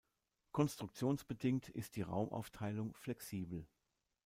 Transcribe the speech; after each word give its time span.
Konstruktionsbedingt 0.51 1.69
ist 1.69 1.95
die 1.95 2.01
Raumaufteilung 2.01 2.91
flexibel. 2.95 3.67